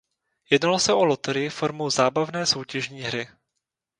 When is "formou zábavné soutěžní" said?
1.49-3.01